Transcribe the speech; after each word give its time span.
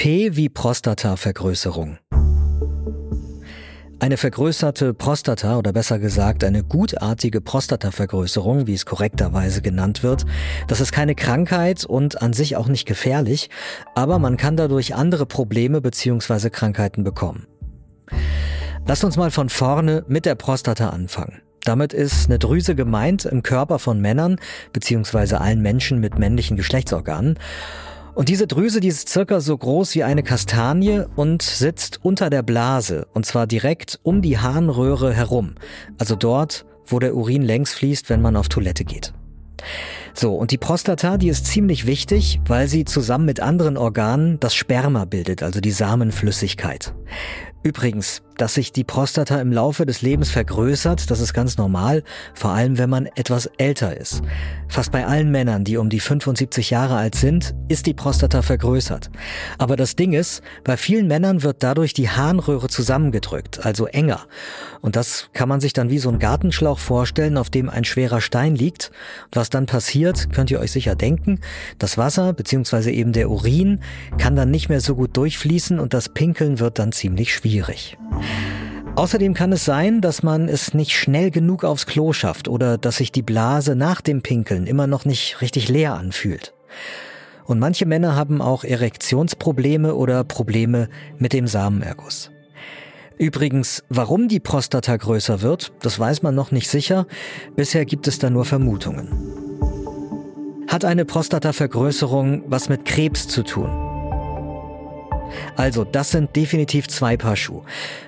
P 0.00 0.34
wie 0.34 0.48
Prostatavergrößerung. 0.48 1.98
Eine 3.98 4.16
vergrößerte 4.16 4.94
Prostata 4.94 5.58
oder 5.58 5.74
besser 5.74 5.98
gesagt 5.98 6.42
eine 6.42 6.64
gutartige 6.64 7.42
Prostatavergrößerung, 7.42 8.66
wie 8.66 8.72
es 8.72 8.86
korrekterweise 8.86 9.60
genannt 9.60 10.02
wird, 10.02 10.24
das 10.68 10.80
ist 10.80 10.92
keine 10.92 11.14
Krankheit 11.14 11.84
und 11.84 12.22
an 12.22 12.32
sich 12.32 12.56
auch 12.56 12.68
nicht 12.68 12.86
gefährlich, 12.86 13.50
aber 13.94 14.18
man 14.18 14.38
kann 14.38 14.56
dadurch 14.56 14.94
andere 14.94 15.26
Probleme 15.26 15.82
bzw. 15.82 16.48
Krankheiten 16.48 17.04
bekommen. 17.04 17.46
Lasst 18.86 19.04
uns 19.04 19.18
mal 19.18 19.30
von 19.30 19.50
vorne 19.50 20.06
mit 20.08 20.24
der 20.24 20.34
Prostata 20.34 20.88
anfangen. 20.88 21.42
Damit 21.64 21.92
ist 21.92 22.24
eine 22.30 22.38
Drüse 22.38 22.74
gemeint 22.74 23.26
im 23.26 23.42
Körper 23.42 23.78
von 23.78 24.00
Männern 24.00 24.40
bzw. 24.72 25.34
allen 25.34 25.60
Menschen 25.60 26.00
mit 26.00 26.18
männlichen 26.18 26.56
Geschlechtsorganen. 26.56 27.38
Und 28.20 28.28
diese 28.28 28.46
Drüse, 28.46 28.80
die 28.80 28.88
ist 28.88 29.08
circa 29.08 29.40
so 29.40 29.56
groß 29.56 29.94
wie 29.94 30.04
eine 30.04 30.22
Kastanie 30.22 31.04
und 31.16 31.40
sitzt 31.40 32.04
unter 32.04 32.28
der 32.28 32.42
Blase, 32.42 33.06
und 33.14 33.24
zwar 33.24 33.46
direkt 33.46 33.98
um 34.02 34.20
die 34.20 34.36
Harnröhre 34.36 35.14
herum, 35.14 35.54
also 35.96 36.16
dort, 36.16 36.66
wo 36.84 36.98
der 36.98 37.16
Urin 37.16 37.40
längs 37.40 37.72
fließt, 37.72 38.10
wenn 38.10 38.20
man 38.20 38.36
auf 38.36 38.50
Toilette 38.50 38.84
geht. 38.84 39.14
So, 40.12 40.34
und 40.34 40.50
die 40.50 40.58
Prostata, 40.58 41.16
die 41.16 41.30
ist 41.30 41.46
ziemlich 41.46 41.86
wichtig, 41.86 42.40
weil 42.46 42.68
sie 42.68 42.84
zusammen 42.84 43.24
mit 43.24 43.40
anderen 43.40 43.78
Organen 43.78 44.38
das 44.38 44.54
Sperma 44.54 45.06
bildet, 45.06 45.42
also 45.42 45.62
die 45.62 45.70
Samenflüssigkeit. 45.70 46.92
Übrigens, 47.62 48.22
dass 48.38 48.54
sich 48.54 48.72
die 48.72 48.84
Prostata 48.84 49.38
im 49.38 49.52
Laufe 49.52 49.84
des 49.84 50.00
Lebens 50.00 50.30
vergrößert, 50.30 51.10
das 51.10 51.20
ist 51.20 51.34
ganz 51.34 51.58
normal, 51.58 52.02
vor 52.32 52.52
allem 52.52 52.78
wenn 52.78 52.88
man 52.88 53.04
etwas 53.04 53.50
älter 53.58 53.94
ist. 53.94 54.22
Fast 54.66 54.92
bei 54.92 55.04
allen 55.04 55.30
Männern, 55.30 55.64
die 55.64 55.76
um 55.76 55.90
die 55.90 56.00
75 56.00 56.70
Jahre 56.70 56.96
alt 56.96 57.16
sind, 57.16 57.54
ist 57.68 57.84
die 57.84 57.92
Prostata 57.92 58.40
vergrößert. 58.40 59.10
Aber 59.58 59.76
das 59.76 59.94
Ding 59.94 60.14
ist, 60.14 60.40
bei 60.64 60.78
vielen 60.78 61.06
Männern 61.06 61.42
wird 61.42 61.62
dadurch 61.62 61.92
die 61.92 62.08
Harnröhre 62.08 62.68
zusammengedrückt, 62.68 63.66
also 63.66 63.84
enger. 63.86 64.20
Und 64.80 64.96
das 64.96 65.28
kann 65.34 65.50
man 65.50 65.60
sich 65.60 65.74
dann 65.74 65.90
wie 65.90 65.98
so 65.98 66.08
ein 66.08 66.18
Gartenschlauch 66.18 66.78
vorstellen, 66.78 67.36
auf 67.36 67.50
dem 67.50 67.68
ein 67.68 67.84
schwerer 67.84 68.22
Stein 68.22 68.54
liegt. 68.54 68.90
was 69.32 69.50
dann 69.50 69.66
passiert, 69.66 70.32
könnt 70.32 70.50
ihr 70.50 70.60
euch 70.60 70.72
sicher 70.72 70.94
denken. 70.94 71.40
Das 71.78 71.98
Wasser 71.98 72.32
bzw. 72.32 72.90
eben 72.90 73.12
der 73.12 73.28
Urin 73.28 73.80
kann 74.16 74.34
dann 74.34 74.50
nicht 74.50 74.70
mehr 74.70 74.80
so 74.80 74.94
gut 74.94 75.14
durchfließen 75.18 75.78
und 75.78 75.92
das 75.92 76.08
Pinkeln 76.08 76.58
wird 76.58 76.78
dann 76.78 76.92
ziemlich 76.92 77.34
schwierig. 77.34 77.49
Außerdem 78.96 79.34
kann 79.34 79.52
es 79.52 79.64
sein, 79.64 80.00
dass 80.00 80.22
man 80.22 80.48
es 80.48 80.74
nicht 80.74 80.92
schnell 80.92 81.30
genug 81.30 81.64
aufs 81.64 81.86
Klo 81.86 82.12
schafft 82.12 82.48
oder 82.48 82.76
dass 82.76 82.96
sich 82.96 83.12
die 83.12 83.22
Blase 83.22 83.74
nach 83.74 84.00
dem 84.00 84.22
Pinkeln 84.22 84.66
immer 84.66 84.86
noch 84.86 85.04
nicht 85.04 85.40
richtig 85.40 85.68
leer 85.68 85.94
anfühlt. 85.94 86.54
Und 87.44 87.58
manche 87.58 87.86
Männer 87.86 88.14
haben 88.14 88.42
auch 88.42 88.62
Erektionsprobleme 88.62 89.94
oder 89.94 90.22
Probleme 90.22 90.88
mit 91.18 91.32
dem 91.32 91.46
Samenerguss. 91.46 92.30
Übrigens, 93.18 93.82
warum 93.88 94.28
die 94.28 94.40
Prostata 94.40 94.96
größer 94.96 95.42
wird, 95.42 95.72
das 95.82 95.98
weiß 95.98 96.22
man 96.22 96.34
noch 96.34 96.52
nicht 96.52 96.68
sicher. 96.68 97.06
Bisher 97.56 97.84
gibt 97.84 98.08
es 98.08 98.18
da 98.18 98.30
nur 98.30 98.44
Vermutungen. 98.44 99.08
Hat 100.68 100.84
eine 100.84 101.04
Prostatavergrößerung 101.04 102.44
was 102.46 102.68
mit 102.68 102.84
Krebs 102.84 103.28
zu 103.28 103.42
tun? 103.42 103.89
Also, 105.56 105.84
das 105.84 106.10
sind 106.10 106.34
definitiv 106.36 106.88
zwei 106.88 107.16
Paar 107.16 107.36
Schuhe. 107.36 107.62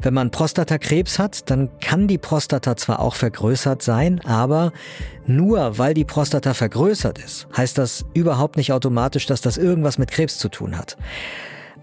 Wenn 0.00 0.14
man 0.14 0.30
Prostatakrebs 0.30 1.18
hat, 1.18 1.50
dann 1.50 1.70
kann 1.80 2.08
die 2.08 2.18
Prostata 2.18 2.76
zwar 2.76 3.00
auch 3.00 3.14
vergrößert 3.14 3.82
sein, 3.82 4.20
aber 4.24 4.72
nur 5.26 5.78
weil 5.78 5.94
die 5.94 6.04
Prostata 6.04 6.54
vergrößert 6.54 7.18
ist, 7.18 7.48
heißt 7.56 7.78
das 7.78 8.04
überhaupt 8.14 8.56
nicht 8.56 8.72
automatisch, 8.72 9.26
dass 9.26 9.40
das 9.40 9.56
irgendwas 9.56 9.98
mit 9.98 10.10
Krebs 10.10 10.38
zu 10.38 10.48
tun 10.48 10.78
hat. 10.78 10.96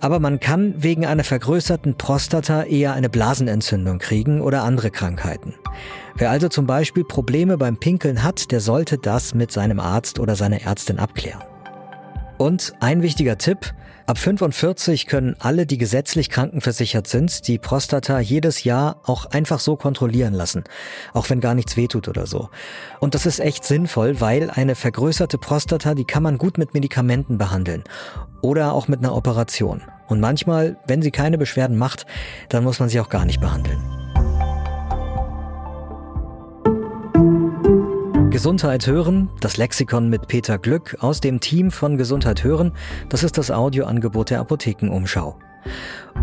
Aber 0.00 0.18
man 0.18 0.40
kann 0.40 0.74
wegen 0.82 1.06
einer 1.06 1.24
vergrößerten 1.24 1.96
Prostata 1.96 2.64
eher 2.64 2.92
eine 2.92 3.08
Blasenentzündung 3.08 3.98
kriegen 3.98 4.40
oder 4.40 4.62
andere 4.62 4.90
Krankheiten. 4.90 5.54
Wer 6.16 6.30
also 6.30 6.48
zum 6.48 6.66
Beispiel 6.66 7.04
Probleme 7.04 7.56
beim 7.56 7.78
Pinkeln 7.78 8.22
hat, 8.22 8.50
der 8.50 8.60
sollte 8.60 8.98
das 8.98 9.34
mit 9.34 9.50
seinem 9.50 9.80
Arzt 9.80 10.18
oder 10.18 10.36
seiner 10.36 10.62
Ärztin 10.62 10.98
abklären. 10.98 11.42
Und 12.38 12.74
ein 12.80 13.02
wichtiger 13.02 13.38
Tipp, 13.38 13.72
Ab 14.06 14.18
45 14.18 15.06
können 15.06 15.34
alle, 15.38 15.64
die 15.64 15.78
gesetzlich 15.78 16.28
krankenversichert 16.28 17.06
sind, 17.06 17.48
die 17.48 17.58
Prostata 17.58 18.20
jedes 18.20 18.62
Jahr 18.62 19.00
auch 19.04 19.24
einfach 19.30 19.60
so 19.60 19.76
kontrollieren 19.76 20.34
lassen, 20.34 20.64
auch 21.14 21.30
wenn 21.30 21.40
gar 21.40 21.54
nichts 21.54 21.78
wehtut 21.78 22.06
oder 22.08 22.26
so. 22.26 22.50
Und 23.00 23.14
das 23.14 23.24
ist 23.24 23.40
echt 23.40 23.64
sinnvoll, 23.64 24.20
weil 24.20 24.50
eine 24.50 24.74
vergrößerte 24.74 25.38
Prostata, 25.38 25.94
die 25.94 26.04
kann 26.04 26.22
man 26.22 26.36
gut 26.36 26.58
mit 26.58 26.74
Medikamenten 26.74 27.38
behandeln 27.38 27.82
oder 28.42 28.74
auch 28.74 28.88
mit 28.88 28.98
einer 28.98 29.14
Operation. 29.14 29.80
Und 30.06 30.20
manchmal, 30.20 30.76
wenn 30.86 31.00
sie 31.00 31.10
keine 31.10 31.38
Beschwerden 31.38 31.78
macht, 31.78 32.04
dann 32.50 32.62
muss 32.62 32.80
man 32.80 32.90
sie 32.90 33.00
auch 33.00 33.08
gar 33.08 33.24
nicht 33.24 33.40
behandeln. 33.40 34.03
Gesundheit 38.34 38.88
hören, 38.88 39.30
das 39.38 39.58
Lexikon 39.58 40.10
mit 40.10 40.26
Peter 40.26 40.58
Glück 40.58 40.96
aus 40.98 41.20
dem 41.20 41.38
Team 41.38 41.70
von 41.70 41.96
Gesundheit 41.96 42.42
hören, 42.42 42.72
das 43.08 43.22
ist 43.22 43.38
das 43.38 43.52
Audioangebot 43.52 44.30
der 44.30 44.40
Apothekenumschau. 44.40 45.38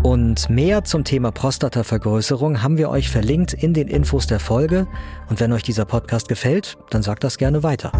Und 0.02 0.50
mehr 0.50 0.84
zum 0.84 1.04
Thema 1.04 1.32
Prostatavergrößerung 1.32 2.62
haben 2.62 2.76
wir 2.76 2.90
euch 2.90 3.08
verlinkt 3.08 3.54
in 3.54 3.72
den 3.72 3.88
Infos 3.88 4.26
der 4.26 4.40
Folge. 4.40 4.86
Und 5.30 5.40
wenn 5.40 5.54
euch 5.54 5.62
dieser 5.62 5.86
Podcast 5.86 6.28
gefällt, 6.28 6.76
dann 6.90 7.02
sagt 7.02 7.24
das 7.24 7.38
gerne 7.38 7.62
weiter. 7.62 7.92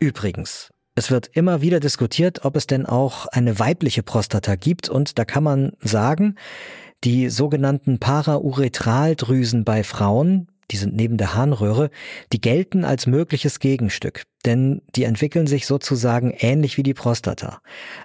Übrigens, 0.00 0.70
es 0.94 1.10
wird 1.10 1.26
immer 1.34 1.60
wieder 1.60 1.80
diskutiert, 1.80 2.46
ob 2.46 2.56
es 2.56 2.66
denn 2.66 2.86
auch 2.86 3.26
eine 3.26 3.58
weibliche 3.58 4.02
Prostata 4.02 4.54
gibt 4.54 4.88
und 4.88 5.18
da 5.18 5.26
kann 5.26 5.42
man 5.42 5.72
sagen, 5.80 6.36
die 7.04 7.28
sogenannten 7.28 7.98
Parauretraldrüsen 7.98 9.64
bei 9.64 9.84
Frauen, 9.84 10.48
die 10.70 10.76
sind 10.76 10.96
neben 10.96 11.18
der 11.18 11.34
Harnröhre, 11.34 11.90
die 12.32 12.40
gelten 12.40 12.84
als 12.84 13.06
mögliches 13.06 13.60
Gegenstück, 13.60 14.24
denn 14.46 14.80
die 14.96 15.04
entwickeln 15.04 15.46
sich 15.46 15.66
sozusagen 15.66 16.34
ähnlich 16.38 16.78
wie 16.78 16.82
die 16.82 16.94
Prostata. 16.94 17.60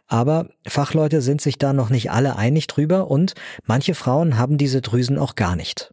Aber 0.08 0.50
Fachleute 0.68 1.22
sind 1.22 1.40
sich 1.42 1.58
da 1.58 1.72
noch 1.72 1.90
nicht 1.90 2.12
alle 2.12 2.36
einig 2.36 2.68
drüber 2.68 3.10
und 3.10 3.34
manche 3.66 3.96
Frauen 3.96 4.38
haben 4.38 4.58
diese 4.58 4.82
Drüsen 4.82 5.18
auch 5.18 5.36
gar 5.36 5.56
nicht. 5.56 5.92